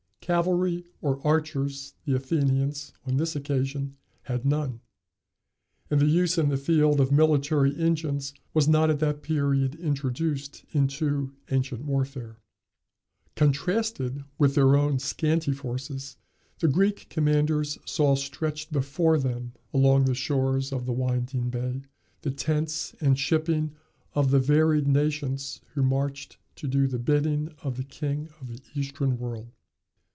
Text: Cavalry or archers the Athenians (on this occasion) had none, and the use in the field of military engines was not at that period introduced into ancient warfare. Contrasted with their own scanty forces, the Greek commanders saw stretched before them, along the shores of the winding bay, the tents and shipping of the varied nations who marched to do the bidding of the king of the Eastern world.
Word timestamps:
Cavalry 0.23 0.85
or 1.01 1.19
archers 1.27 1.95
the 2.05 2.15
Athenians 2.15 2.93
(on 3.05 3.17
this 3.17 3.35
occasion) 3.35 3.97
had 4.21 4.45
none, 4.45 4.79
and 5.89 5.99
the 5.99 6.05
use 6.05 6.37
in 6.37 6.47
the 6.47 6.55
field 6.55 7.01
of 7.01 7.11
military 7.11 7.75
engines 7.75 8.33
was 8.53 8.65
not 8.67 8.89
at 8.89 8.99
that 8.99 9.23
period 9.23 9.75
introduced 9.75 10.63
into 10.71 11.33
ancient 11.49 11.83
warfare. 11.85 12.37
Contrasted 13.35 14.23
with 14.37 14.55
their 14.55 14.77
own 14.77 14.99
scanty 14.99 15.51
forces, 15.51 16.15
the 16.59 16.69
Greek 16.69 17.07
commanders 17.09 17.77
saw 17.83 18.15
stretched 18.15 18.71
before 18.71 19.17
them, 19.19 19.51
along 19.73 20.05
the 20.05 20.15
shores 20.15 20.71
of 20.71 20.85
the 20.85 20.93
winding 20.93 21.49
bay, 21.49 21.81
the 22.21 22.31
tents 22.31 22.95
and 23.01 23.19
shipping 23.19 23.75
of 24.13 24.29
the 24.31 24.39
varied 24.39 24.87
nations 24.87 25.59
who 25.73 25.83
marched 25.83 26.37
to 26.55 26.67
do 26.69 26.87
the 26.87 26.99
bidding 26.99 27.53
of 27.63 27.75
the 27.75 27.83
king 27.83 28.29
of 28.39 28.47
the 28.47 28.61
Eastern 28.75 29.17
world. 29.17 29.49